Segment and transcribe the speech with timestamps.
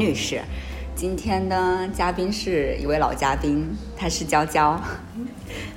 [0.00, 0.40] 女士。
[0.94, 4.80] 今天呢，嘉宾是一位老嘉宾，她是娇娇。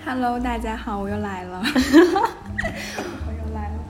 [0.05, 1.61] Hello，大家好，我又来了。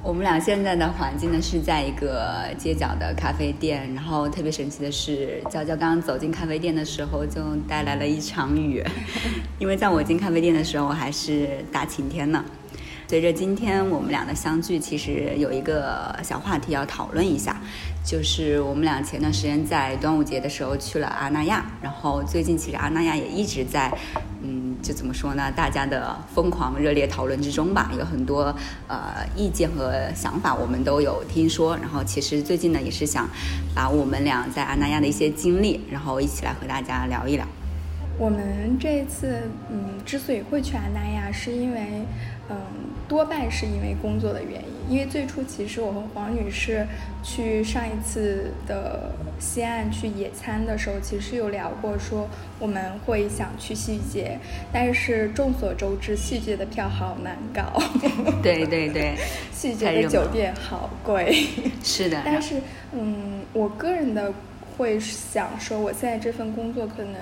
[0.01, 8.83] 我们俩现在的环境呢是在一个街角的咖啡店，然后特别神奇的是，娇娇刚刚走进咖啡店的时候就带来了一场雨，
[9.59, 12.43] 因为在我进咖啡店的时候还是大晴天呢。
[13.05, 17.61] 随着今天我们俩的相聚，其实有一个小话题要讨论一下，
[18.03, 23.91] 就是我们俩前段时间在端午节的时候去了阿那亚，然后最近其实阿那亚也一直在。
[24.45, 25.49] 嗯就怎么说呢？
[25.49, 28.53] 大家的疯狂热烈讨论之中吧，有很多
[28.89, 31.77] 呃意见和想法，我们都有听说。
[31.77, 33.25] 然后其实最近呢，也是想
[33.73, 37.47] 把我们俩在阿那亚的一些经历，然后一起来和大家聊一聊。
[38.17, 41.79] 我们这一次嗯，之所以会去阿那亚，是因为
[42.49, 42.57] 嗯，
[43.07, 44.73] 多半是因为工作的原因。
[44.89, 46.85] 因为最初其实我和黄女士
[47.23, 52.27] 去上一次的西岸去野餐的时候，其实有聊过，说
[52.59, 54.37] 我们会想去细节，
[54.73, 57.81] 但是众所周知，细节的票好难搞。
[58.43, 59.15] 对对对，
[59.53, 61.47] 细节 的酒店好贵。
[61.81, 62.21] 是的。
[62.25, 62.61] 但是
[62.91, 64.31] 嗯，我个人的
[64.77, 67.15] 会想说，我现在这份工作可能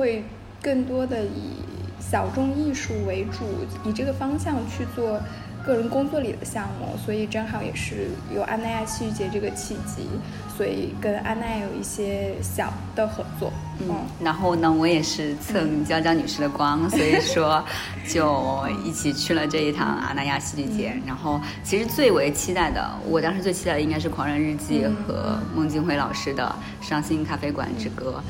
[0.00, 0.24] 会
[0.62, 1.60] 更多的以
[2.00, 3.44] 小众艺术为主，
[3.84, 5.20] 以这个方向去做。
[5.62, 10.08] 个人工作里的项目，所以正好也是有安奈亚戏剧节这个契机，
[10.56, 13.52] 所以跟安奈有一些小的合作。
[13.80, 17.62] 嗯，然后呢，我也是蹭娇娇女士的光，所以说
[18.08, 20.96] 就一起去了这一趟阿那亚戏剧节。
[21.06, 26.56] 然后其实最为期待的，我当时最期待的应该是《狂人日记》和孟京辉老师的
[26.88, 28.22] 《伤心咖啡馆之歌》。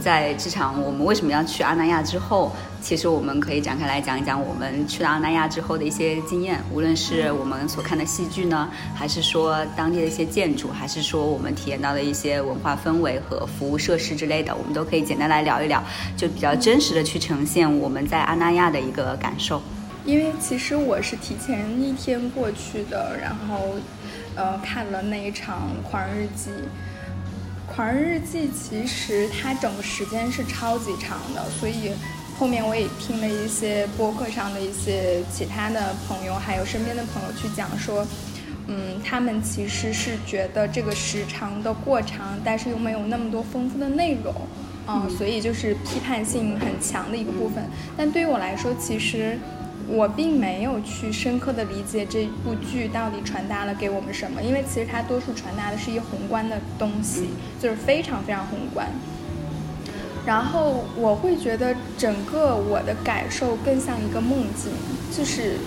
[0.00, 15.82] 在这场我们为什么要去阿那亚之后，其实我们可以展开来讲一讲我们去了阿那亚之后的一些经验，无论是我们所看的戏剧呢，还是说当地的一些建筑，还是说我们体验到的一些文化氛围和服务设施之类的，我们都可以简单来聊一聊，
[16.16, 19.62] 就比较真实的去呈现我们在阿那亚的一个感受。
[20.04, 23.76] 因为其实我是提前一天过去的，然后，
[24.34, 26.50] 呃，看了那一场《狂人日记》。
[27.74, 31.90] 《狂人日记》其实它整个时间是超级长的，所以
[32.38, 38.06] 后面我也听了一些播客上的一些其他的朋友，还有身边的朋友去讲说，
[38.68, 44.32] 嗯，他们其实是觉得这个时长的过长，但是又没有那么多丰富的内容，
[44.86, 47.64] 嗯，所以就是批判性很强的一个部分。
[47.96, 49.36] 但对于我来说，其实。
[49.88, 57.28] 我并没有去深刻的理解这部剧到底传达了给我们什么，因为其实它多数传达的是一宏观的东西，
[57.60, 58.88] 就是非常非常宏观。
[60.26, 64.72] 然后我会觉得整个我的感受更像一个梦境，
[65.14, 65.58] 就是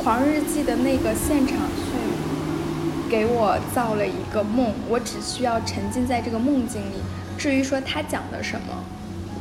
[0.02, 7.02] 《狂日记》的那个现场剧给我造了一个梦，我只需要沉浸在这个梦境里。
[7.36, 8.84] 至于说它讲的什么。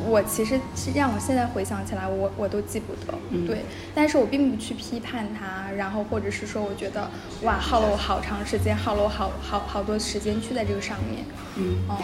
[0.08, 3.14] 我其实是让我现在回想起来，我我都记不得，
[3.48, 3.64] 对，
[3.96, 7.10] 但是我并不去批判它，然后或者是说，我觉得
[7.44, 11.26] 哇，耗了我好长时间，耗了我好好好多时间去在这个上面，
[11.56, 11.98] 嗯，哦，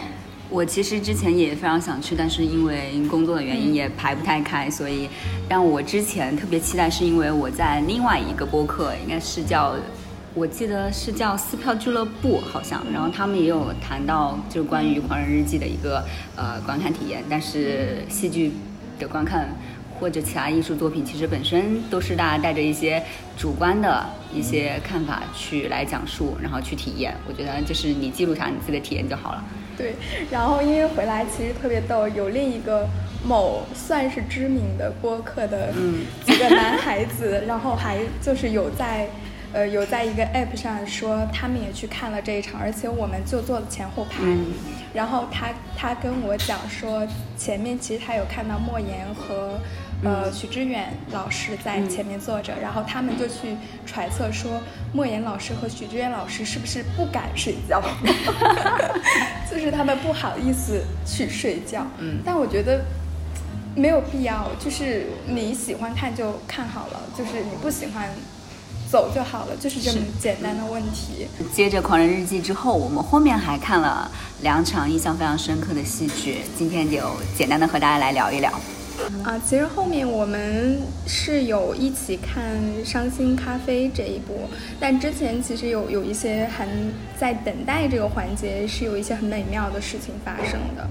[0.48, 5.08] 我其实之前也非常想去，但是因为工作的原因也排不太开，所以
[5.48, 9.74] 让我之前特别期待，是因为我在另外一个播客，应该是叫。
[10.32, 16.04] 我记得是叫撕票俱乐部，好像，然后他们也有谈到，就是关于《狂人日记》的一个
[16.36, 17.24] 呃观看体验。
[17.28, 18.52] 但是戏剧
[18.96, 19.48] 的观看
[19.98, 23.02] 或者其他艺术作品，其实本身都是大家带着一些
[23.36, 27.12] 主观的一些看法去来讲述，然后去体验。
[27.28, 29.44] 我觉得就是你记录下你自己的体验就好了。
[29.76, 29.96] 对，
[30.30, 32.88] 然后因为回来其实特别逗，有另一个
[33.26, 35.72] 某算是知名的播客的
[36.24, 39.08] 几个男孩子，然后还就是有在。
[39.52, 44.22] 呃，有在一个 app 上说他们也去看了这一场，而且我们就坐了前后排。
[44.94, 47.06] 然后他他跟我讲说，
[47.36, 49.58] 前面其实他有看到莫言和
[50.04, 54.60] 呃许知远老师在前面坐着，然后他们就去揣测说，
[54.92, 57.82] 莫言老师和许知远老师是不是不敢睡觉，
[59.50, 61.86] 就是他们不好意思去睡觉。
[61.98, 62.84] 嗯，但我觉得
[63.74, 68.08] 没有必要，就是你喜欢看就看好了，就是你不喜欢。
[68.90, 71.28] 走就好了，就是这么简单的问题。
[71.54, 74.10] 接着《狂人日记》之后，我们后面还看了
[74.42, 76.98] 两场印象非常深刻的戏剧，今天就
[77.36, 78.52] 简单的和大家来聊一聊。
[79.24, 84.48] 啊，其实后面我们是有一起看《伤心咖啡》这一部，
[84.78, 86.66] 但之前其实有有一些还
[87.18, 90.86] 在等待这个环节是有一些很美妙的事情发生的。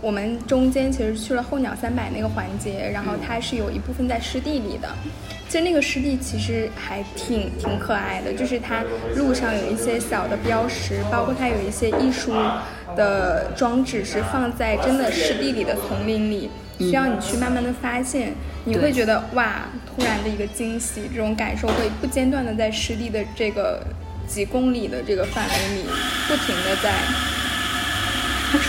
[0.00, 4.88] 我们中间其实去了候鸟三百那个环节，然后它是有一部分在湿地里的。
[5.48, 8.82] 其实那个湿地其实还挺挺可爱的，就是它
[9.14, 12.32] 路上有一些小的标识，包括它有一些艺术
[12.96, 18.34] 的装置是放在真的湿地里的丛林里，需要你去慢慢的发现，
[18.64, 23.84] 你会觉得哇，突然的一个惊喜，这种感受会不间断的在湿地的这个
[24.26, 25.84] 几公里的这个范围里，
[26.28, 26.92] 不停的在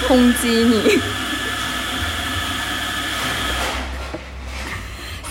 [0.08, 1.00] 冲击你。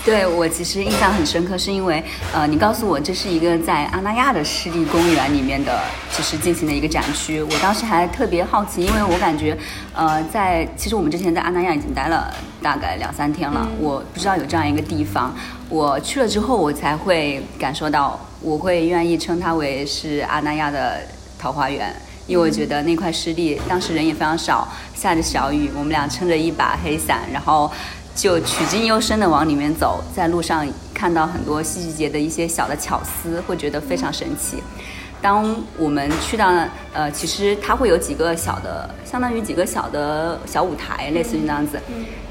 [0.05, 5.81] 对我其实印象很深刻，是因为呃，你告诉我这是一个在阿那亚的湿地公园里面的，
[6.11, 7.41] 其实进行的一个展区。
[7.41, 9.57] 我当时还特别好奇，因为我感觉，
[9.95, 12.31] 呃，在其实我们之前在阿那亚已经待了
[12.61, 15.35] 大概两三天了，我不知道有这样一个地方。
[15.69, 21.01] 我去了之后，我才会感受到，我会愿意称它为是阿那亚的
[21.39, 21.91] 桃花源，
[22.27, 27.71] 因为我觉得那块湿地当时人也非常少，下着小雨，我们俩撑着一把黑伞，然后。
[28.15, 34.63] 就取经幽深的往里面走，在路上看到很多戏剧节的一些小的巧思，会觉得非常神奇。
[35.21, 36.47] 当我们去到
[36.93, 41.77] 呃，其实它会有几个小的，相当于几个小的小舞台，类似于那样子。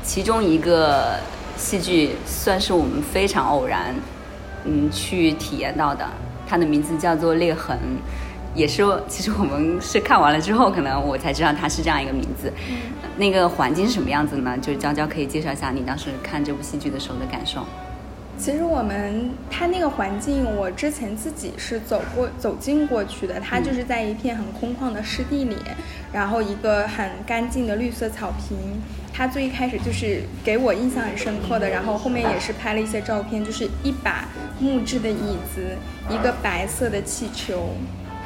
[0.03, 1.19] 其中一个
[1.57, 3.95] 戏剧算是我们非常偶然，
[4.65, 6.09] 嗯，去体验到的。
[6.47, 7.77] 它的名字叫做《裂痕》。
[8.55, 12.53] 也是，其实我们是看完了之后，可能我才知道它是这样一个名字。
[13.17, 14.57] 那个环境是什么样子呢？
[14.59, 17.65] 就是娇娇可以介绍一下你当时看这部戏剧的时候的感受。
[18.37, 23.39] 其实我们它那个环境，我之前自己是走过走进过去的。
[23.41, 25.57] 它就是在一片很空旷的湿地里，
[26.13, 28.57] 然后一个很干净的绿色草坪。
[29.13, 34.29] 它最一开始就是给我印象很深刻的，然后后面也是拍了一些照片，就是一把
[34.59, 35.77] 木质的椅子，
[36.11, 37.69] 一个白色的气球。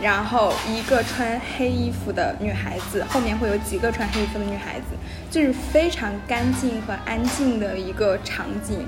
[0.00, 4.96] 然后一个穿黑衣服的女孩子，后面会有几个穿黑衣服的女孩子，
[5.30, 8.86] 就是非常干净和安静的一个场景。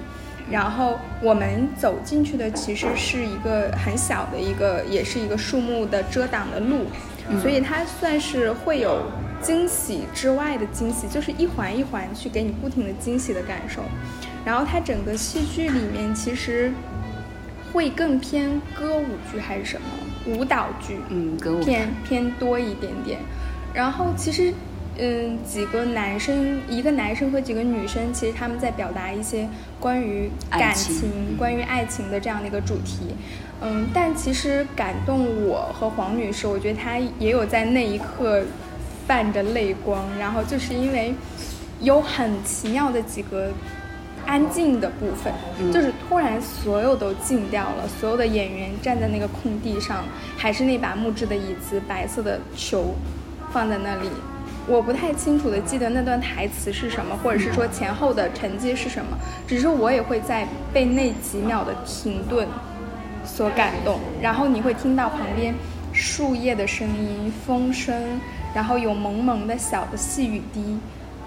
[0.50, 6.86] 然后我们走进去的其实是一个很小的一个，也是一个树木的遮挡的路，
[7.40, 9.02] 所以它算是会有
[9.40, 13.82] 惊喜之外的惊喜，就是一环一环去给你不停的惊喜的感受。
[14.44, 16.72] 然后它整个戏剧里面其实
[17.72, 19.86] 会更偏歌舞剧还是什么？
[20.26, 23.20] 舞蹈剧，嗯，偏偏多一点点。
[23.72, 24.52] 然后其实，
[24.98, 33.14] 嗯，几个男生，一个男生和几个女生，其实他们在表达一些关于感情、关于爱情的这样的一个主题。
[33.62, 38.42] 嗯，但其实感动我和黄女士，我觉得她也有在那一刻
[39.06, 40.04] 泛着泪光。
[40.18, 41.14] 然后就是因为
[41.80, 43.50] 有很奇妙的几个。
[44.26, 45.32] 安静的部分，
[45.72, 50.04] 就是突然所有都静掉了，所有的演员站在那个空地上，
[50.36, 52.94] 还是那把木质的椅子，白色的球
[53.52, 54.08] 放在那里。
[54.68, 59.18] 我不太清楚的记得那段台词是什么，或者是说前后的承接是什么，
[59.48, 62.46] 只是我也会在被那几秒的停顿
[63.24, 63.98] 所感动。
[64.22, 65.52] 然后你会听到旁边
[65.92, 68.20] 树叶的声音、风声，
[68.54, 70.78] 然后有蒙蒙的小的细雨滴，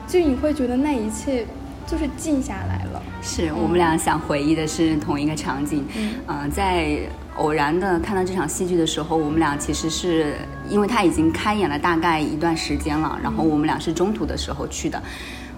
[0.07, 1.46] 就你会觉得那一切。
[1.86, 5.86] 就是静下来了，是我们俩想回忆的是同一个场景。
[6.28, 7.00] 嗯，在
[7.38, 10.36] 偶然的看到这场戏剧的时候，我们俩其实是
[10.70, 15.02] 因为他已经开演了大概一段时间了，然后我们俩是中途的时候去的。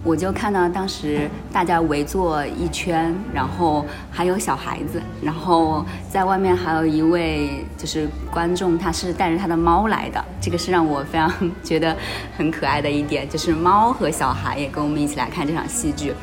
[0.05, 11.33] 我就看到当时大家围坐一圈，然后还有小孩子，然后在外面还有一位就是观众，他是带着他的猫来的，这个是让我非常
[11.63, 11.97] 觉得
[12.37, 16.13] 很可爱的一点，就是猫和小孩也跟我们一起来看这场戏剧。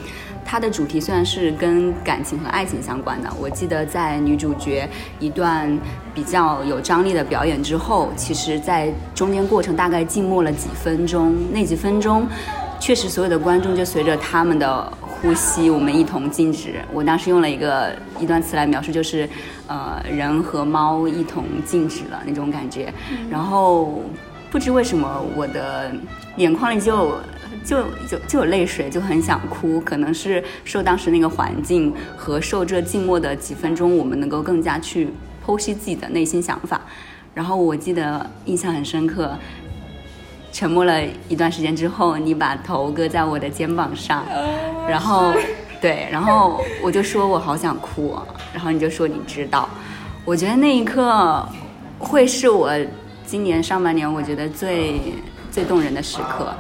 [0.45, 5.77] 它的主题虽然是跟感情和爱情相关的，我记得在女主角一段
[6.15, 12.27] 比较有张力的表演之后，其实在中间过程大概静默了几分钟，那几分钟。
[12.83, 16.83] 确实，所有的观众就随着他们的呼吸，我们一同静止。
[16.93, 19.29] 我当时用了一个一段词来描述，就是，
[19.69, 22.93] 呃，人和猫一同静止了那种感觉。
[23.31, 24.03] 然后
[24.51, 25.93] 不知为什么，我的
[26.39, 27.13] 眼眶里就
[27.65, 29.81] 就就就有泪水，就很想哭。
[29.83, 35.09] 可能是受当时那个环境和受这静默的几分钟，我们能够更加去
[35.47, 36.81] 剖析自己的内心想法。
[37.33, 39.39] 然后我记得印象很深刻。
[40.53, 44.23] 沉默了一段时间之后，你把头搁在我的肩膀上，
[44.87, 45.33] 然后，
[45.81, 48.15] 对，然后我就说我好想哭，
[48.53, 49.67] 然后你就说你知道，
[50.27, 51.43] 我觉得那一刻
[51.99, 52.71] 会是我
[53.25, 55.01] 今年上半年我觉得最
[55.51, 56.55] 最动人的时刻，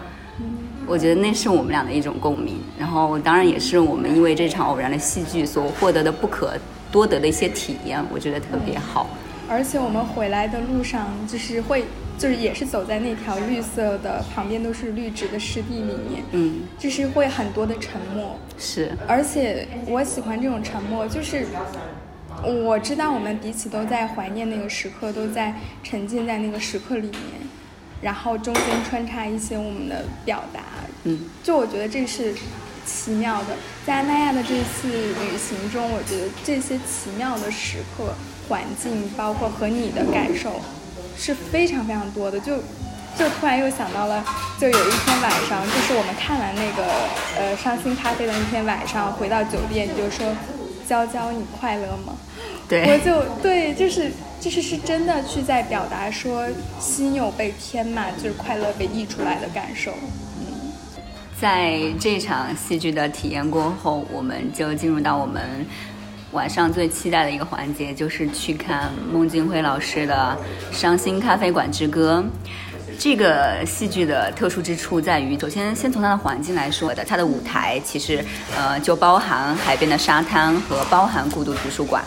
[0.86, 6.54] 我觉得那是我们俩的一种共鸣，然后当然也是我们因为这场偶然的戏剧所获得的不可
[6.90, 9.06] 多得的一些体验，我觉得特别好。
[9.50, 11.84] 而且我们回来的路上就是会。
[12.22, 21.44] 就是也是走在那条绿色的旁边都是绿植的湿地里面，嗯，就是会很多的沉默，是，而且我喜欢这种沉默，就是
[22.64, 25.52] 我知道我们彼此都在怀念那个时刻，都在
[25.82, 27.20] 沉浸在那个时刻里面，
[28.00, 30.60] 然后中间穿插一些我们的表达。
[31.02, 32.32] 嗯，就我觉得这是
[32.86, 33.56] 奇妙的。
[33.84, 38.14] 在安那亚的这次旅行中，我觉得这些奇妙的时刻、
[38.48, 40.60] 环境，包括和你的感受，
[41.16, 42.38] 是非常非常多的。
[42.40, 42.56] 就
[43.16, 44.24] 就突然又想到了，
[44.58, 46.82] 就有一天晚上，就是我们看完那个
[47.36, 50.26] 呃伤心咖啡的那天晚上，回到酒店，你就说
[50.88, 52.14] ：“娇娇，你快乐吗？”
[52.68, 56.46] 对，我就对，就是就是是真的去在表达说
[56.80, 59.92] 心有被填满，就是快乐被溢出来的感受。
[60.40, 60.72] 嗯，
[61.38, 65.66] 在这场戏剧的体验过后，我们就进入到我们
[66.32, 70.36] 晚上最期待的一个环节，就是去看孟京辉老师的
[70.74, 72.24] 《伤心咖啡馆之歌》。
[72.98, 78.24] 这个戏剧的特殊之处在于，首先先从它的环境来说的，它的舞台其实
[78.56, 82.02] 呃就包含海边的沙滩和包含孤独图书馆。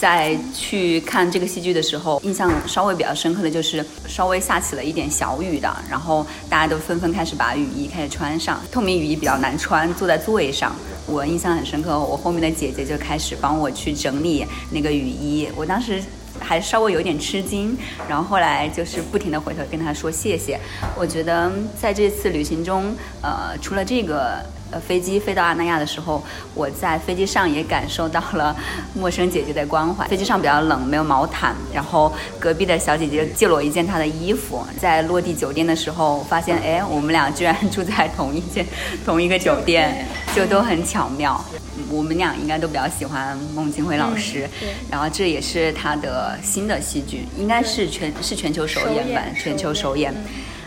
[0.00, 10.74] 在去看这个戏剧的时候，印象稍微比较深刻的就是稍微下起了一点小雨的，然后大家都纷纷开始把雨衣开始穿上，透明雨衣比较难穿，坐在座位上，
[11.06, 12.00] 我印象很深刻。
[12.00, 16.02] 我后面的姐姐就开始帮我去整理那个雨衣，我当时
[16.38, 17.76] 还稍微有点吃惊，
[18.08, 20.58] 然后后来就是不停的回头跟她说谢谢。
[20.96, 24.42] 我觉得在这次旅行中，呃，除了这个。
[24.70, 26.22] 呃，飞机飞到阿那亚的时候，
[26.54, 28.54] 我在飞机上也感受到了
[28.94, 30.06] 陌生姐姐的关怀。
[30.06, 34.64] 飞机上比较冷，没有毛毯，然后隔壁的小姐姐借了我一件她的衣服。
[34.78, 38.64] 在落地酒店的时候，发现哎，我们俩居然住在同一间、
[39.04, 41.44] 同一个酒店，就都很巧妙。
[41.90, 44.48] 我们俩应该都比较喜欢孟京辉老师，
[44.88, 50.14] 然后这也是他的新的戏剧，应该是全是全球首演吧，全球首演。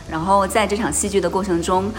[0.10, 1.90] 然后在这场戏剧的过程中。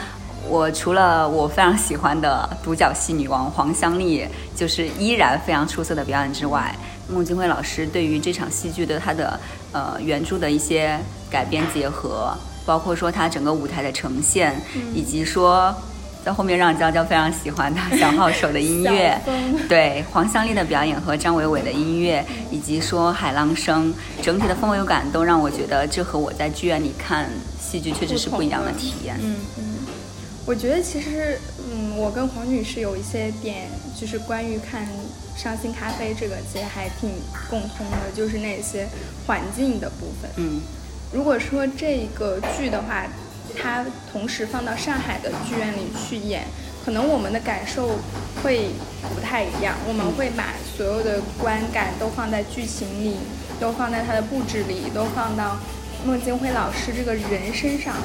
[0.48, 6.74] 我除了我非常喜欢的独角戏女王黄香丽，就是依然非常出色的表演之外，
[7.08, 9.38] 孟京辉老师对于这场戏剧的他的
[9.72, 10.98] 呃原著的一些
[11.30, 12.32] 改编结合，
[12.64, 14.54] 包括说他整个舞台的呈现，
[14.94, 15.74] 以及说
[16.24, 19.20] 在后面让娇娇非常喜欢的小号手的音乐，
[19.68, 27.28] 对黄香丽的表演和张伟伟的音乐，以及说海浪声，整体的氛围感都让我觉得这和我在剧院里看
[27.60, 29.16] 戏剧确实是不一样的体验。
[29.20, 29.64] 嗯嗯。
[30.46, 31.38] 我觉得其实，
[31.72, 33.66] 嗯，我跟黄女士有一些点，
[33.98, 34.82] 就是关于看
[35.34, 37.08] 《伤心咖啡》这个，其实还挺
[37.48, 38.86] 共通的，就是那些
[39.26, 40.30] 环境的部分。
[40.36, 40.60] 嗯，
[41.12, 43.06] 如果说这个剧的话，
[43.58, 46.44] 它同时放到上海的剧院里去演，
[46.84, 47.98] 可能我们的感受
[48.42, 48.68] 会
[49.14, 49.74] 不太一样。
[49.88, 53.16] 我们会把所有的观感都放在剧情里，
[53.58, 55.56] 都放在它的布置里，都放到
[56.04, 57.96] 孟京辉老师这个人身上。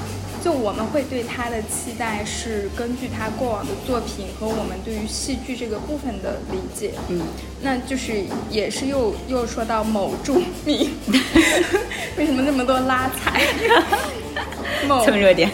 [0.44, 7.22] 就我们会对他的期待是根据他过往的作品和我们对于戏剧这个部分的理解，嗯，
[7.62, 10.92] 那就是也是又又说到某著名，
[12.18, 13.42] 为什么那么多拉踩？
[15.06, 15.50] 蹭热点。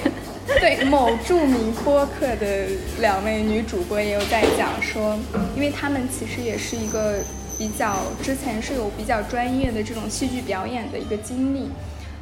[0.59, 2.67] 对，某著名播客的
[2.99, 5.17] 两位女主播也有在讲说，
[5.55, 7.15] 因为他们其实也是一个
[7.57, 11.69] 比较之前是有比较专业的这种戏剧表演的一个经历。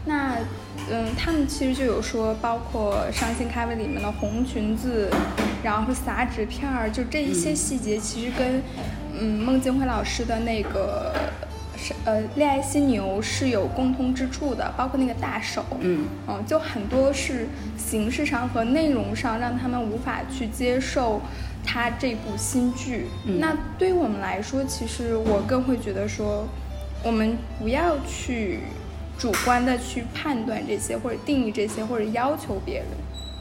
[0.06, 0.36] 那，
[0.92, 5.10] 嗯，他们其实就有说，包括《伤心咖啡》里面的红裙子，
[5.64, 8.62] 然后撒纸片儿，就这一些细节，其实跟，
[9.18, 11.16] 嗯，孟京辉老师的那个，
[11.78, 21.22] 是呃，《恋爱犀牛》是有共通之处的，包括那个大手，嗯，嗯，就很多是形式上和内容上让他们无法去接受
[21.66, 23.08] 他这部新剧。
[23.40, 26.46] 那对于我们来说，其实我更会觉得说，
[27.06, 28.60] 我们不要去。
[29.24, 32.88] 主观的去判断这些，或者定义这些，或者要求别人，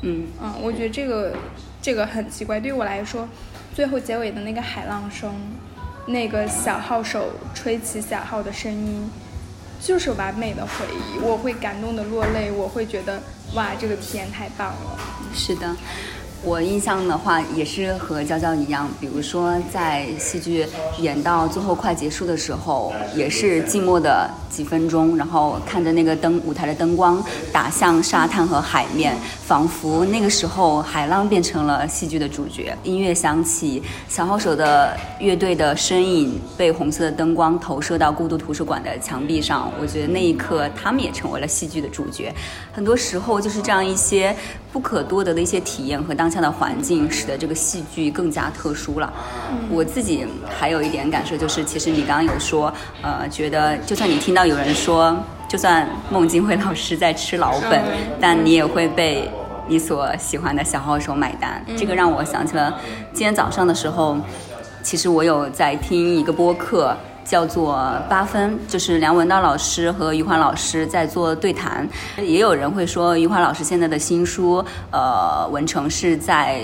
[0.03, 1.35] 嗯嗯，我觉得这个
[1.83, 2.61] 这个很奇怪。
[2.61, 3.29] 对于我来说，
[3.75, 5.35] 最后结尾的那个海浪声，
[6.07, 9.11] 那个小号手吹起小号的声音，
[9.81, 11.19] 就是完美的回忆。
[11.19, 13.21] 我会感动的落泪，我会觉得
[13.57, 14.99] 哇，这个体验太棒了。
[15.35, 15.75] 是的。
[16.44, 20.66] 我印象的话，也是和娇娇一样，比如说在戏剧
[20.99, 27.22] 演到最后快结束的时候，也是静默的几分钟，然后看着那个灯舞台的灯光
[27.52, 32.76] 打向沙滩和海面，仿佛那个时候海浪变成了戏剧的主角。
[32.82, 42.34] 音乐响起，小号手的乐队的身影被红色的灯光投射到孤独图书馆的墙壁上，我觉得那一刻他们也成为了戏剧的主角。
[42.72, 44.34] 很多时候就是这样一些
[44.72, 46.32] 不可多得的一些体验和当。
[46.33, 49.12] 下的环境使得这个戏剧更加特殊了。
[49.69, 50.27] 我自己
[50.59, 52.73] 还有一点感受就是，其实你刚刚有说，
[53.03, 55.15] 呃，觉得就算你听到有人说，
[55.47, 57.83] 就算孟京辉老师在吃老本，
[58.19, 59.31] 但你也会被
[59.69, 61.62] 你所喜欢的小号手买单。
[61.77, 62.75] 这个让我想起了
[63.12, 64.17] 今天早上的时候，
[64.83, 67.75] 其实我有在听一个播客，叫做
[68.09, 71.88] 八分，就是梁文道老师和余华老师在做对谈。
[72.19, 76.62] 也有人会说，余华老师现在的新书，呃，文成是在。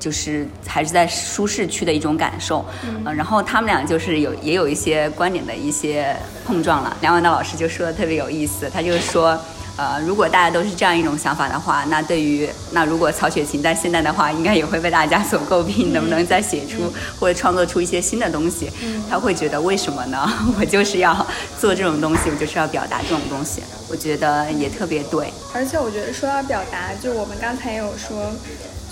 [0.00, 6.96] 就是还是在舒适区的一种感受，嗯，然后他们俩就是有也有一些观点的一些碰撞了。
[7.02, 9.38] 梁文道老师就说的特别有意思，他就说。
[9.80, 18.70] 呃，如果大家都是这样一种想法的话，那对于那如果曹雪芹在现代的话，应该也会被大家所诟病，能不能再写出或者创作出一些新的东西？
[19.08, 20.30] 他会觉得为什么呢？
[20.58, 21.26] 我就是要
[21.58, 23.62] 做这种东西，我就是要表达这种东西。
[23.88, 25.32] 我觉得也特别对。
[25.54, 28.30] 而且我觉得说到表达，就我们刚才也有说，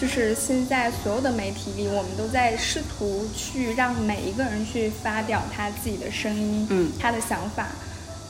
[0.01, 7.67] 就是现在所有的媒体里，我们都在试图去让每一个人去发表他自己的声音，嗯，他的想法。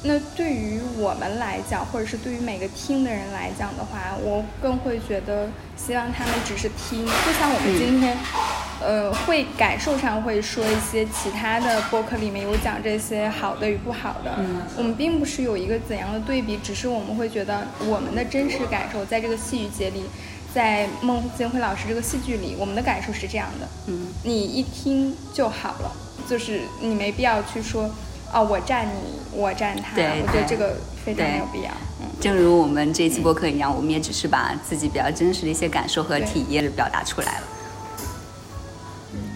[0.05, 8.17] 那对于我们来讲，或者是对于每个听的人来讲的话，我更会觉得希望他们只是听，就像我们今天，
[8.81, 14.39] 呃，会感受上会说一些其他的播客里面有讲这些好的与不好的，
[14.77, 20.05] 我们并不是有一个怎样的对比，只是我们会觉得我们的真实感受在这个戏剧节里，
[20.55, 25.91] 在孟京辉老师这个戏剧里，我们的感受是这样的，嗯，你一听就好了，
[26.29, 27.91] 就是你没必要去说。
[28.33, 28.93] 哦，我站你，
[29.33, 31.71] 我站他，我觉得这个非常有必要。
[32.01, 37.47] 嗯，正如我们这期播客一样，我们也只是把自己比较真实的一些感受和体验表达出来了。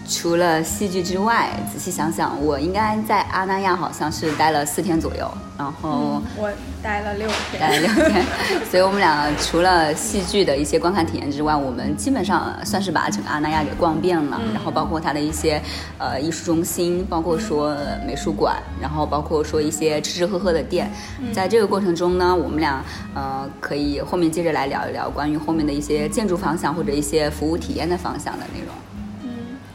[0.07, 8.25] 除了戏剧之外，仔细想想，我应该在阿那亚好像是待了四天左右，然后我待了六天，待了六天，
[8.69, 15.61] 所以我们俩除了戏剧的一些观看体验之外，我们基本上算是把整个阿那亚给逛遍了，然后包括它的一些
[15.97, 17.75] 呃艺术中心，包括说
[18.05, 20.91] 美术馆，然后包括说一些吃吃喝喝的店，
[21.33, 28.73] 在这个过程中呢，我们俩呃可以后面接着来聊一聊关于后面的一些建筑方向或者一些服务体验的方向的内容。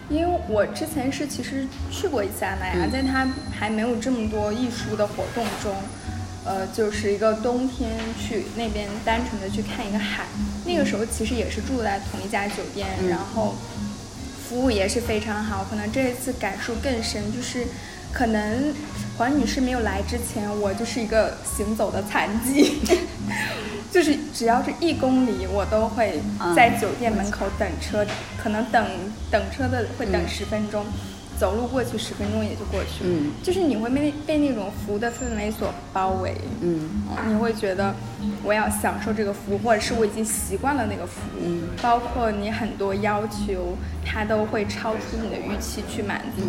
[0.08, 5.76] 因为我之前是其实去过一次阿那亚，在它还没有这么多艺术的活动中，
[6.44, 10.24] 呃，就是一个冬天去那边单纯的去看一个海。
[10.64, 13.54] 那个时候其实也是住在同一家酒店，然后
[14.48, 15.66] 服务也是非常好。
[15.68, 17.66] 可能这一次感受更深，就是
[18.12, 18.74] 可能
[19.16, 22.80] 黄女士没有来之前，我就是一个行走的残疾。
[23.90, 26.20] 就是只要是一公里，我都会
[26.54, 28.84] 在酒店门口等车，可能等
[29.30, 30.84] 等车的会等十分钟，
[31.38, 33.10] 走路过去十分钟也就过去了。
[33.10, 36.34] 嗯，就是你会被被那种服务的氛围所包围。
[36.60, 36.88] 嗯，
[37.28, 37.94] 你会觉得
[38.42, 41.42] 我要享受这个服务，或者是我已经习惯了那个服务。
[41.44, 46.42] 嗯，包括你很多要求，它都会超出你的预期去满足。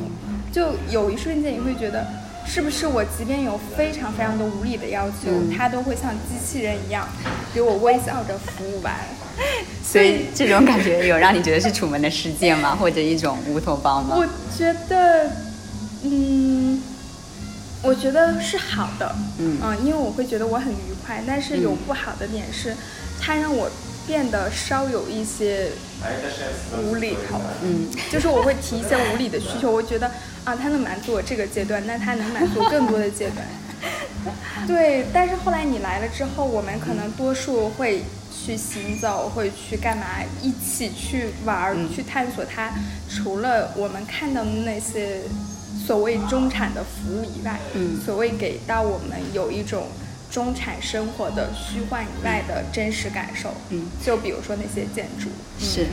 [0.51, 2.05] 就有一瞬间你会觉得。
[2.45, 7.07] 是不是我即便有非常非常多无理的要求，他都会像机器人一样
[7.53, 8.91] 给我微笑着服务完？
[9.83, 12.75] 所以这种感觉有让你觉得是《楚门的世界》吗？
[12.79, 14.15] 或者一种乌托邦吗？
[14.17, 14.25] 我
[14.57, 15.31] 觉得，
[16.03, 16.81] 嗯，
[17.81, 19.15] 我觉得是好的。
[19.39, 22.75] 嗯嗯，因为我会觉得我很愉快，但是有不好的点是，
[23.21, 23.69] 它让我。
[24.07, 25.67] 变得稍有一些
[26.81, 30.07] 无厘头，嗯，就是我会提一些无理的需求， 我觉得
[30.43, 33.45] 啊，他能满足我这个阶段，那他能满足更多的阶段，
[34.65, 35.05] 对。
[35.13, 38.01] 但是后来你来了之后，我们可能多数会
[38.49, 40.05] 去行走，会去干嘛，
[40.41, 42.71] 一起去玩儿，去探索它。
[43.07, 45.21] 除了我们看到的那些
[45.85, 49.87] 所谓中产的服务以外，嗯，所谓给到我们有一种。
[50.31, 55.27] 中产生活的虚幻以外的真实感受，嗯，就比如说那些建筑，
[55.59, 55.87] 是，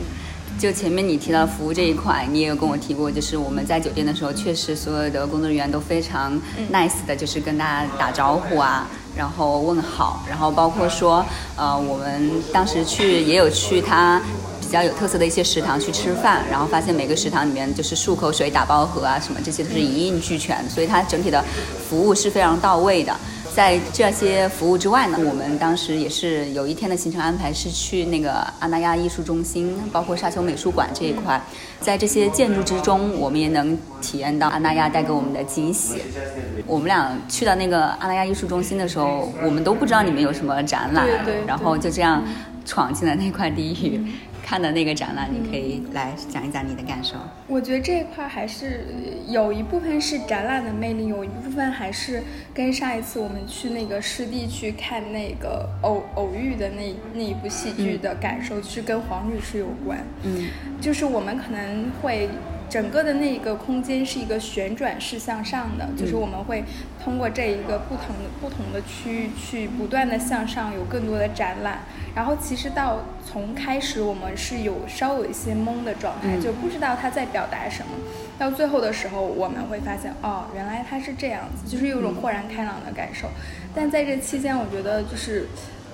[0.59, 6.33] 就前面你提到服务这一块，你也有跟我提过，就是我们在酒店的时候，确实所有的工作人员都非常
[6.73, 11.23] nice 的，就是跟大家打招呼啊，然后问好，然后包括说，
[11.55, 14.19] 呃，我们当时去也有去他
[14.59, 21.43] 比较有特色的一些食堂去吃饭，然后发现每个食堂里面就是漱口水、打包盒啊什么这些都是一应俱全，所以它整体的
[21.87, 23.15] 服务是非常到位的。
[23.57, 31.41] 在这些服务之外呢，我们当时也是有一天的行程安排是去那个阿那亚艺术中心，包括沙丘美术馆这一块。
[31.81, 35.95] 在这些建筑之中，我们也能体验到阿那亚带给我们的惊喜。
[36.67, 41.07] 我们俩去到那个阿那亚艺术中心的时候，我们都不知道里面有什么展览，
[41.47, 42.23] 然后就这样
[42.63, 43.99] 闯进了那块地狱。
[44.47, 47.17] 看的那个展览，你可以来讲一讲你的感受。
[47.47, 48.87] 我觉得这一块还是
[49.27, 59.99] 有一部分是展览的魅力，有一部分还是跟上一次我们去那个湿地去看那个偶偶遇的那那一部戏剧的感受，是跟黄女士有关。
[60.23, 60.47] 嗯，
[60.79, 62.29] 就是我们可能会
[62.69, 66.63] 整个的那个空间是一个旋转式向上的，就是我们会
[67.03, 71.79] 通过这一个不同的不同的区域去不断的向上，有更多的展览。
[72.15, 77.91] 然后其实到从开始我们是有稍有一些懵的状态，就不知道他在表达什么。
[78.39, 83.27] 到最后的时候，我们会发现，哦，原来他是这样子，就是有种豁然开朗的感受。
[83.73, 85.47] 但在这期间，我觉得就是，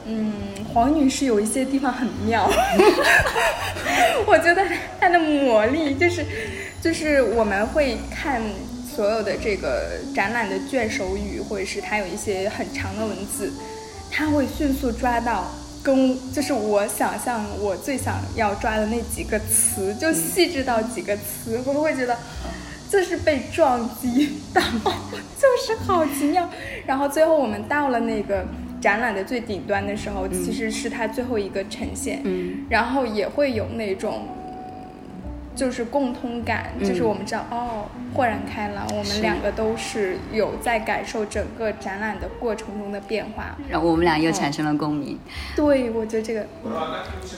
[0.06, 0.34] 嗯，
[0.74, 2.50] 黄女士有一些地方很妙，
[4.28, 4.62] 我觉得
[5.00, 6.26] 她的魔力就是，
[6.82, 8.42] 就是我们会看
[8.94, 13.52] 所有的这个展览的卷首语，或者是它有一些很长的文字，
[14.12, 15.46] 他会迅速抓到。
[15.84, 22.18] 跟就是我想象我最想要抓的那几个词，就细致到几个词，我会觉得
[22.90, 24.62] 就是被撞击到，
[25.38, 26.50] 就是好奇妙。
[26.86, 28.46] 然后最后我们到了那个
[28.84, 34.28] 展览的最顶端的时候，其实是它最后一个呈现，嗯，然后也会有那种。
[35.56, 38.88] 就是共通感，就是我们知道哦，豁然开朗。
[38.90, 45.16] 我们两个都是有在感受整个展览的过程中的变化，然后我们俩又产生了共鸣。
[45.56, 46.44] 对，我觉得这个，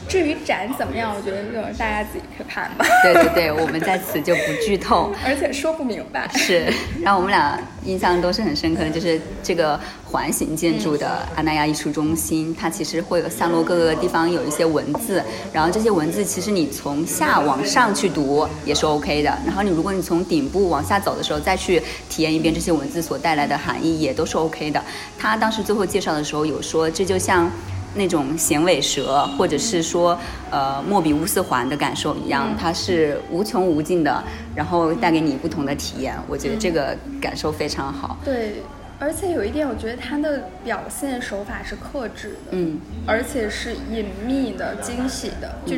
[0.08, 2.86] 至于展怎么样，我觉得就大家自己去看吧。
[3.04, 6.26] 对对对，我们在此就不剧透， 而且说不明白。
[6.36, 6.72] 是，
[7.04, 9.78] 然后我们俩印象都是很深刻的，就是这个。
[10.16, 24.82] 环形建筑的阿那亚艺术中心，它其实会有散落各个地方有一些文字，然后这些文字其实你从下往上去读也是 OK 的，然后你如果你从顶部往下走的时候再去体验一遍这些文字所带来的含义也都是 OK 的。
[25.20, 27.52] 他当时最后介绍的时候有说，这就像
[27.94, 30.18] 那种衔尾蛇或者是说
[30.50, 34.24] 呃莫比乌斯环的感受一样，它是无穷无尽的，
[34.56, 36.16] 然后带给你不同的体验。
[36.30, 38.18] 我觉得这个感受非常好。
[38.24, 38.64] 对。
[39.00, 45.76] 而且有一点，我觉得他的表现手法是克制的，嗯，而且是隐秘的、惊喜的，就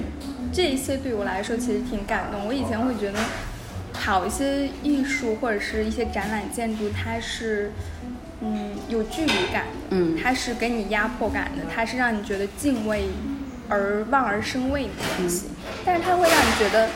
[0.54, 2.46] 这一些对我来说其实挺感动。
[2.48, 3.20] 我以前会觉得，
[3.94, 7.72] 好一些艺术或者是一些展览建筑，它是，
[8.42, 13.08] 嗯，有距离感的，嗯，它是给你压迫感的，它是让你觉得敬畏
[13.70, 15.46] 而望而生畏的东西，
[15.86, 16.88] 但是它会让你觉得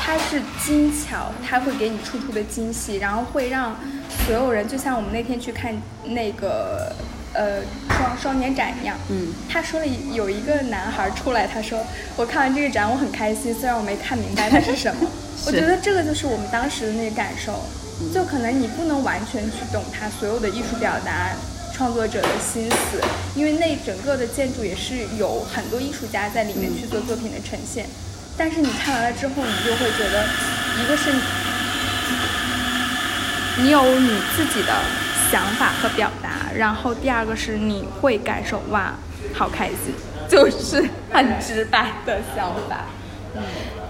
[0.00, 3.74] 它是精巧，它会给你处处的惊喜，然后会让。
[4.26, 6.92] 所有人就像我们那天去看那个
[7.32, 11.80] 呃双双年展一样，嗯，他说了有一个男孩出来，他说
[12.16, 15.08] 我看完这个展我很开心，虽然我没看明白它是什么。
[15.46, 17.64] 我觉得这个就是我们当时的那个感受，
[18.12, 21.30] 就可能你不能完全去懂他所有的艺术表达
[21.80, 23.00] 创作者的心思，
[23.34, 27.86] 因为那整个的建筑也是有很多艺术家在里面去做作品的呈现，
[28.36, 30.26] 但是你看完了之后，你就会觉得
[30.78, 31.10] 一个是。
[33.62, 34.74] 你有你自己的
[35.32, 38.92] 想法和表达，然后第二个是你会感受哇，
[39.32, 39.94] 好开心，
[40.28, 42.84] 就是很直白的想法，
[43.34, 43.42] 嗯。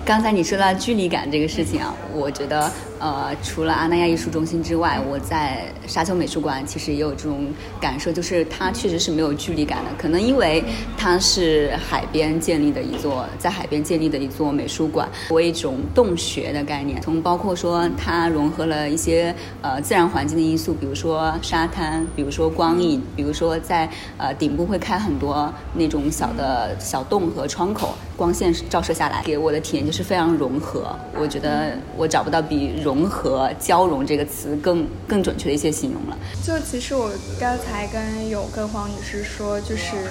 [0.05, 7.47] 刚才你说到距离感这个事情啊，我觉得呃，除了阿那亚艺术中心之外，我在沙丘美术馆其实也有这种
[7.81, 9.91] 感受，就是它确实是没有距离感的。
[9.97, 10.65] 可能因为
[10.99, 17.01] 它是海边建立的一座，在海边建立的一座美术馆，为一种洞穴的概念。
[17.01, 19.33] 从包括说它融合了一些
[19.63, 30.11] 呃自然环境的因素，比如说沙滩，比如说光影，比如说在呃顶部会开很多那种小的小洞和窗口，光线照射下来，给我的体验就是。
[30.11, 36.19] 非常融合，我觉得我找不到比融合、交融这个词更更准确的一些形容了。
[36.45, 40.11] 就其实我刚才跟有跟黄女士说，就是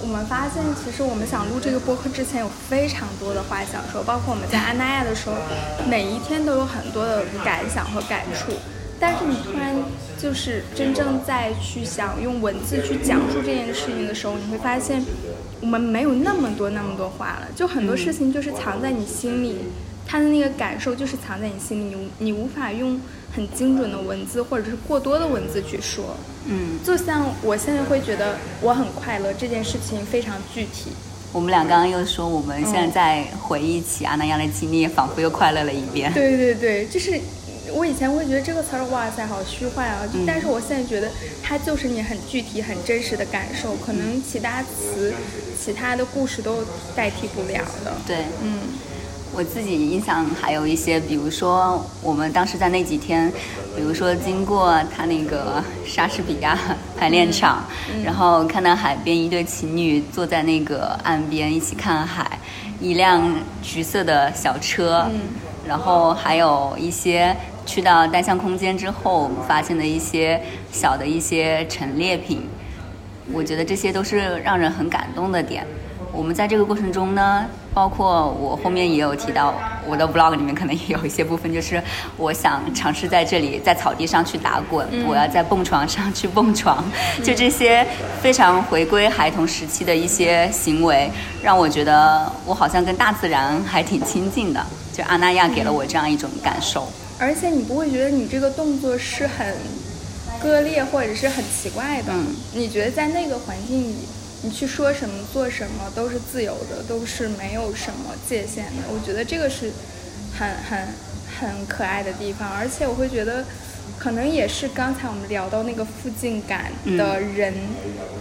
[0.00, 5.36] 我们发现，其实我们想录这个播客之前有非常多的话想说，包括我们在安那亚的时候，
[5.86, 8.52] 每一天都有很多的感想和感触。
[8.98, 9.76] 但是你突然
[10.16, 15.04] 就是真正在去想用文字去讲述这件事情的时候，你会发现。
[15.60, 19.56] 我们没有那么多那么多话了，就很多事情就是藏在你心里，
[20.06, 23.00] 他的那个感受就是藏在你心里，你你无法用
[23.34, 26.16] 很精准的文字或者是过多的文字去说。
[26.46, 30.92] 嗯，就像我现在会觉得我很快乐这件事情非常具体。
[31.32, 36.12] 我们俩刚刚又说我们现在在回忆起阿那亚的经历，仿佛又快乐了一遍。
[36.12, 37.20] 对对对，就是。
[37.74, 40.00] 我以前会觉得这个词儿，哇塞，好虚幻啊！
[40.26, 41.08] 但是我现在觉得
[41.42, 45.12] 它就是你很具体、很真实的感受，可能其他词、
[45.58, 46.64] 其他的故事都
[46.96, 47.92] 代替不了的。
[48.06, 48.58] 对，嗯，
[49.34, 53.30] 我自己印象还有一些，比如说我们当时在那几天，
[53.76, 56.58] 比如说经过他那个莎士比亚
[56.96, 57.64] 排练场，
[58.04, 62.38] 然后看到海边一对情侣坐在那个岸边一起看海，
[62.80, 65.06] 一辆橘色的小车，
[65.66, 67.36] 然后还有一些。
[67.68, 70.40] 去到单向空间之后，发现的一些
[70.72, 72.40] 小的一些陈列品，
[73.30, 75.66] 我觉得这些都是让人很感动的点。
[76.10, 79.52] 我们在这个过程中呢，包括我后面也有提到，
[79.86, 81.80] 我的 vlog 里面可能也有一些部分，就是
[82.16, 86.82] 我想尝试在这里在草地上去打滚，我要在蹦床上去蹦床，
[87.22, 87.86] 就这些
[88.22, 91.10] 非常回归孩童时期的一些行为，
[91.42, 94.66] 让我觉得我好像跟大自然还挺亲近的。
[94.90, 99.54] 就阿那亚给了我这样一种感受，而且你不会觉得你这个动作是很
[100.40, 102.12] 割裂或者是很奇怪的，
[102.54, 103.94] 你觉得在那个环境里。
[104.40, 108.84] 你去说什么做什么都是自由的，都是没有什么界限的。
[108.88, 109.72] 我觉得这个是
[110.32, 110.86] 很很
[111.40, 113.44] 很可爱的地方，而且我会觉得，
[113.98, 117.52] 可能也是刚才我们聊到那个附近感的人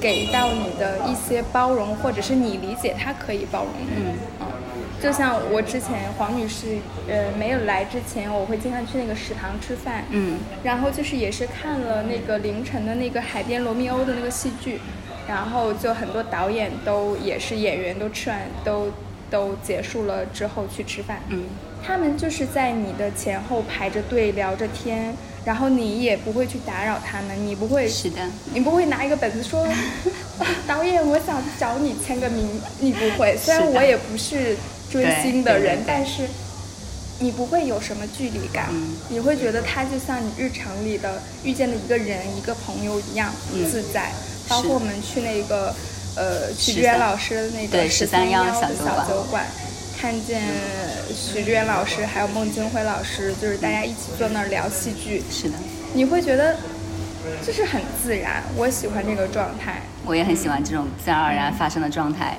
[0.01, 3.87] 给到你的一些包容，或者是你理解他可以包容你。
[3.97, 4.17] 嗯，
[5.01, 10.03] 就像我之前黄女士呃没有来之前，我会经常去那个食堂吃饭。
[10.09, 14.79] 嗯，然后就是也是看了那个凌晨的那个海边罗密欧的那个戏剧。
[15.27, 18.87] 然后就很多导演都也是演员，都吃完都
[19.29, 21.19] 都结束了之后去吃饭。
[21.27, 21.43] 嗯，
[21.83, 28.21] 他们就是在你的前后排着队聊着天，然后你也不会去打扰他们，你不会是的，
[28.53, 29.67] 你不会拿一个本子说，
[30.65, 33.35] 导演我想找你签个名，你不会。
[33.35, 34.55] 虽然我也不是
[34.91, 36.27] 追星的人，但是
[37.19, 38.69] 你不会有什么距离感，
[39.09, 43.31] 你会觉得他就像你日常里的遇见的一个人、一个朋友一样
[43.71, 44.11] 自在。
[44.49, 45.75] 包括我们去那个，
[46.15, 49.45] 呃，许志远老师的那个十三幺小酒馆，
[49.99, 50.41] 看见
[51.13, 55.21] 许志远老师还有孟京辉老师，就是大家一起坐那儿聊戏剧。
[55.29, 55.57] 是的，
[55.93, 56.55] 你会觉得
[57.45, 59.81] 就是很自然，我喜欢这个状态。
[60.05, 62.37] 我也很喜欢这种自然而然发生的状态。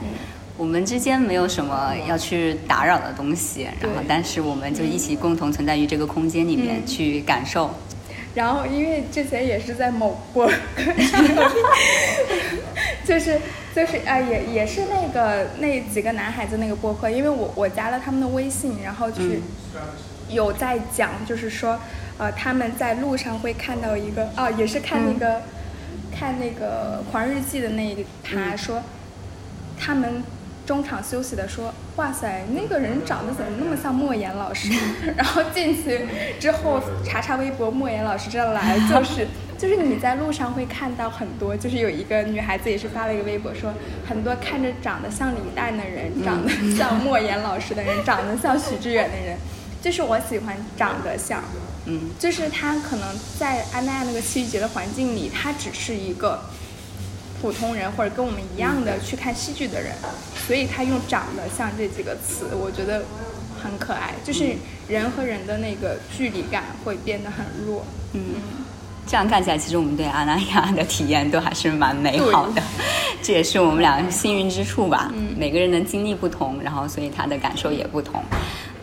[0.58, 7.70] 我们之间没有什么要去打扰的东西，然后但是我们就一起共同存在于这个空间里面去感受。
[8.34, 10.50] 然后，因为之前也是在某播，
[13.06, 13.40] 就是
[13.74, 19.40] 就是啊，也也是那个那几个男孩子那个播客，因为我我加了他们的微信，然后去
[20.28, 21.78] 有在讲，就是说，
[22.18, 25.40] 呃，他们在路上会看到一个，哦，也是看那个
[26.12, 28.82] 看那个《狂日记》的那一他说
[29.78, 30.20] 他们。
[30.68, 34.68] 中场休息的说：“哇塞，那个人长得怎么那么像莫言老师？”
[35.16, 36.06] 然后进去
[36.38, 39.26] 之后查查微博，莫言老师这来 就是
[39.56, 43.72] 就是你在路上会看到很多，就是有一个女孩子也是发了一个微博说，
[44.06, 49.38] 很多看着长得像李诞的人，长得像莫言老师的人， 长得像许志远的人，
[49.80, 51.42] 就是我喜欢长得像，
[51.86, 56.38] 嗯，就是他可能在安娜那个戏剧节的环境里，他只是一个。
[57.40, 59.92] 普通人或者跟我们一样的去看戏剧的人，
[60.46, 63.04] 所以他用“长得像”这几个词，我觉得
[63.62, 64.56] 很可爱，就是
[64.88, 67.84] 人和人的那个距离感会变得很弱。
[68.12, 68.20] 嗯，
[69.06, 72.62] 这样看起来，其实我们对阿那亚的体验都还是蛮美好的，
[73.22, 75.10] 这也是我们两个幸运之处吧。
[75.14, 78.22] 嗯，每个人的经历不同，然后所以他的感受也不同。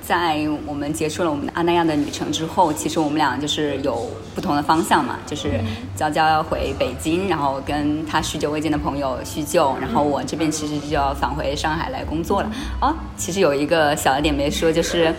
[0.08, 5.60] 在我们结束了我们的阿那亚的旅程之后，其实我们俩就是有不同的方向嘛，就是
[5.96, 12.52] 娇娇要回北京，然后跟她许久未见的朋友叙旧，然后我这边其实就要返回上海来工作了。
[12.82, 15.14] 哦，其实有一个小的点没说，就是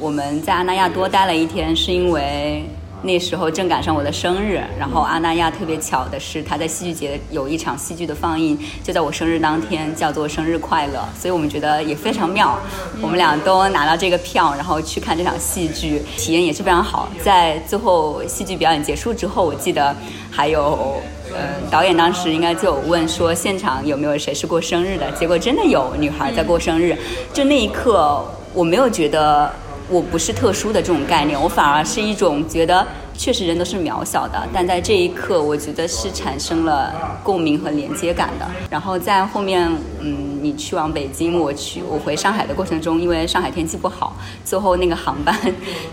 [0.00, 2.64] 我们在阿那亚多待了一天，是因为。
[3.00, 12.58] 那时候正赶上我的生日，然后阿那亚特别巧的是，他在戏剧节有一场戏剧的放映，就在我生日当天，叫做生日快乐，所以我们觉得也非常妙。
[13.00, 17.08] 我们俩都拿到这个票，然后去看这场戏剧，体验也是非常好。
[17.22, 19.94] 在最后戏剧表演结束之后，我记得
[20.28, 21.00] 还有，
[21.32, 25.08] 呃，导演当时应该就有问说，现场有没有谁是过生日的？
[25.12, 26.98] 结果真的有女孩在过生日，
[27.32, 29.52] 就那一刻，我没有觉得。
[29.90, 38.46] 我不是特殊的这种概念，我反而是一种觉得，确实人都是渺小的，但在这一刻，我觉得是产生了共鸣和连接感的。
[38.70, 39.66] 然后在后面，
[40.00, 45.34] 嗯，你去往北京，我去我回上海的过程中，因为上海天气不好，最后那个航班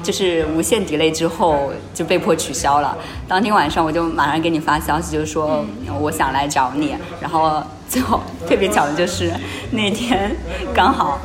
[0.04, 2.98] 就是无限 delay 之后就被迫取消了。
[3.28, 5.66] 当天晚上我就马上给你发消息，就是说
[6.02, 6.96] 我想来找你。
[7.22, 9.32] 然后最后特别巧的就是
[9.72, 10.36] 那天
[10.74, 11.18] 刚好。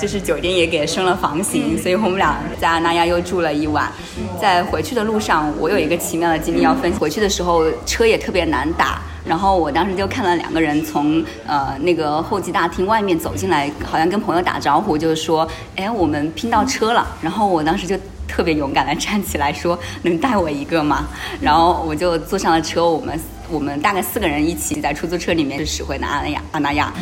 [0.00, 3.92] 就是酒店也给升了房型，所以我们俩在阿那亚又住了一晚。
[4.40, 6.98] 在回去的路上，我有一个奇妙的经历要分享。
[6.98, 17.06] 回去的时候车也特别难打，然后我当时就看到两个人从呃那个候机大厅外面走进来，好像跟朋友打招呼，就是说，哎，我们拼到车了。
[17.20, 17.94] 然后我当时就
[18.26, 21.06] 特别勇敢的 站起来说，能带我一个吗？
[21.42, 26.92] 然后我就坐上了车，我们我们大概四个人一起在出租车里面就驶回了阿那亚阿那亚。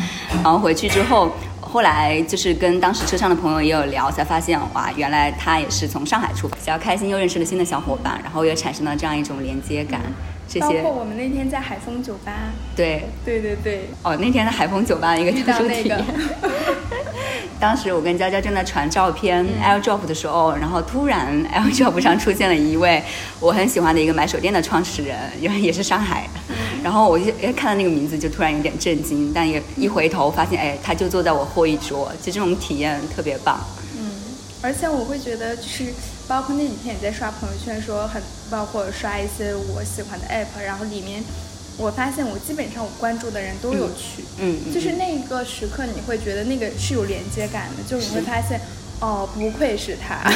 [0.43, 1.31] 然后回去之后。
[1.71, 10.01] 后来就是跟当时车上的朋友也有聊，才发现哇，原来他也是从上海出发，比较开心，又认识了新的小伙伴，然后也产生了这样一种连接感。
[10.47, 10.81] 这些。
[10.81, 12.31] 包括我们那天在海风酒吧。
[12.75, 13.89] 对对对对。
[14.01, 16.03] 哦，那天在海风酒吧一个特殊体验。
[17.59, 23.03] 当时我跟娇娇正在传照片 AirDrop 的时候，然后突然 AirDrop 上出现了一位
[23.39, 26.55] 我很喜欢的一个买手店的创始人，因为也是上海的。
[26.83, 33.59] 然后我就哎看到那个名字就突然有点震惊，但也一回头发现哎他就坐在我后一桌，就这种体验特别棒。
[33.97, 34.11] 嗯，
[34.61, 35.85] 而且我会觉得就是
[36.27, 41.23] 包括那几天也在刷朋友圈，说很包括刷一些我喜欢的 App，然后里面。
[41.81, 48.59] 我发现我基本上我关注的人都有去，嗯，就是那个时刻你会觉得那个是有连接感的，就是你会发现，
[48.99, 50.29] 哦，不愧是他。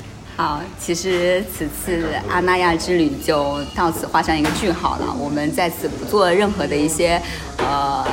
[0.43, 7.23] 好，其实此次阿那亚之旅就到此画上一个句号了，我们在此不做任何的一些，
[7.59, 8.05] 呃。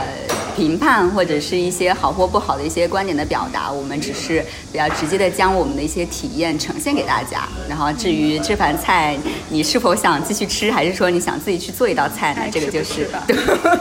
[0.56, 7.48] 评判或者是一些好或不好的一些观点的表达，我们只是比较直接的将我们的一些体验呈现给大家。
[7.70, 12.42] 然后至于这盘菜你是否想继续吃，还是说你想自己去做一道菜呢？
[12.52, 13.10] 这个就是，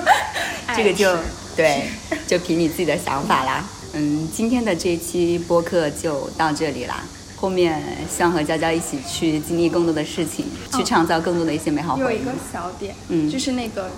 [0.77, 1.17] 这个就
[1.57, 1.83] 对，
[2.29, 3.65] 就凭你自己的想法啦。
[3.95, 7.03] 嗯，今天的这一期播客就到这里啦。
[7.39, 10.47] 后面希望和娇娇一起去经历更多的事情，
[10.77, 12.05] 去创造更多的一些美好回忆。
[12.05, 13.91] 有一个小点，嗯，就是那个。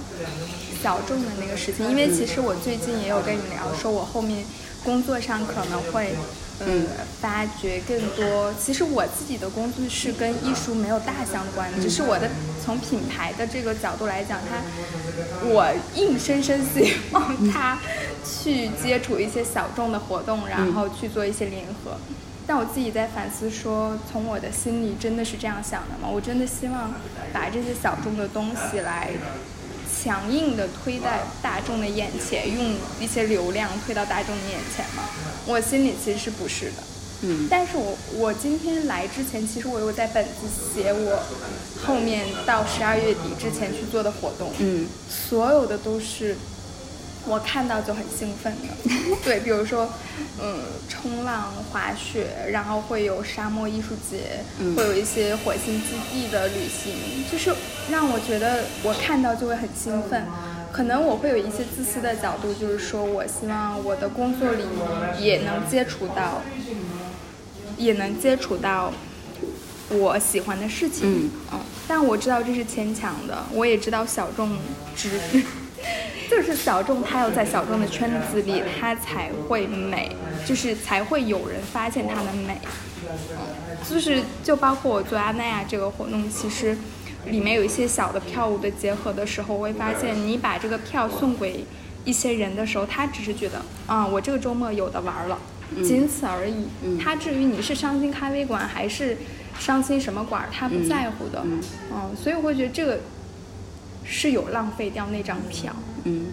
[0.82, 4.42] 小众的那个事情，因为其实我最近也有跟你聊，说我后面
[4.82, 6.14] 工作上可能会，
[6.60, 6.86] 嗯，
[7.20, 8.50] 发掘更多。
[8.58, 12.30] 其实我自己的工作是跟艺术没有大相关的，只是我的
[12.64, 14.56] 从品牌的这个角度来讲，它
[15.50, 17.78] 我硬生生希望它
[18.24, 21.98] 去接触一些小众的活动，然后去做一些联合。
[22.50, 26.08] 但我自己在反思说，从我的心里真的是这样想的吗？
[26.12, 26.92] 我真的希望
[27.32, 29.10] 把这些小众的东西来。
[30.02, 35.04] 强硬的推在大众的眼前，用一些流量推到大众的眼前吗？
[35.46, 36.82] 我心里其实是不是的。
[37.22, 37.46] 嗯。
[37.48, 41.22] 但是我我今天来之前，其实我有在本子写我
[41.86, 44.50] 后面到十二月底之前去做的活动。
[44.58, 44.88] 嗯。
[45.08, 46.36] 所有的都是。
[47.26, 49.88] 我看到就很兴奋的， 对，比如说，
[50.42, 54.40] 嗯，冲浪、滑雪，然后会有沙漠艺术节，
[54.74, 56.94] 会有一些火星基地的旅行，
[57.30, 57.54] 就是
[57.90, 60.24] 让我觉得我看到就会很兴奋。
[60.72, 64.62] 可能我会有一些自私的角度，就是说我希望我的工作里
[65.18, 66.40] 也能接触到，
[67.76, 68.92] 也能接触到
[69.90, 71.00] 我喜欢的事情。
[71.02, 74.56] 嗯嗯，但我知道这是牵强的，我也知道小众
[74.96, 75.10] 之。
[76.30, 80.14] 就是小众，他要在小众的圈子里，他才会美，
[80.46, 82.56] 就是才会有人发现他的美。
[83.88, 86.78] 就是就包括我做阿那亚这个活动，其实
[87.26, 91.64] 里面有一些小的票务的结合的时候，我会发现你把这个票送给
[92.04, 95.36] 一些人的时候，他只是觉得啊，我这个周末有的玩了，
[95.82, 96.68] 仅此而已。
[97.02, 99.16] 他至于你是伤心咖啡馆还是
[99.58, 101.42] 伤心什么馆，他不在乎的。
[101.44, 103.00] 嗯，所以我会觉得这个。
[104.12, 106.26] 是有浪费掉那张票，嗯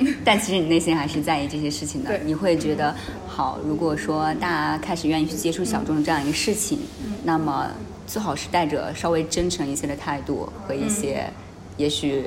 [0.00, 2.18] 嗯， 但其实你内心还是在意这些事情的。
[2.24, 2.92] 你会觉得，
[3.28, 6.80] 好，如果说大家开始愿意去接触小众的这样一个事情，
[7.22, 7.70] 那么
[8.04, 11.30] 最好是带着稍微真诚一些的态度和一些，
[11.76, 12.24] 也许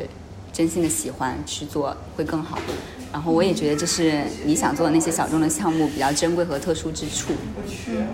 [0.54, 2.58] 真心的喜欢去做会更好。
[3.12, 7.34] 然后我也觉得这是你想做的那些小众的项目比较珍贵和特殊之处。
[7.90, 8.08] 嗯，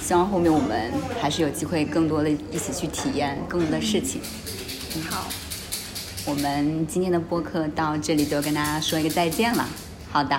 [0.00, 4.22] 希望后面我们还是有机会更多的一起去体验更多的事情。
[5.10, 5.28] 好。
[6.28, 9.66] 我们今天的播客到这里就跟大家说一个再见了。
[10.12, 10.38] 好的，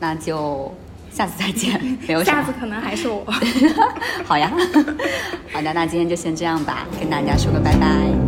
[0.00, 0.74] 那就
[1.12, 1.80] 下次再见。
[2.06, 3.24] 没有下次可能还是我。
[4.26, 4.50] 好呀。
[5.52, 8.21] 好的，那今天就先这样吧，跟大家说个拜拜。